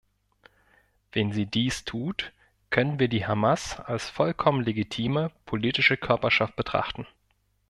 Wenn 1.11 1.31
sie 1.31 1.45
dies 1.45 1.85
tut, 1.85 2.33
können 2.71 2.97
wir 2.97 3.07
die 3.07 3.27
Hamas 3.27 3.79
als 3.81 4.09
vollkommen 4.09 4.63
legitime 4.63 5.31
politische 5.45 5.95
Körperschaft 5.95 6.55
betrachten. 6.55 7.05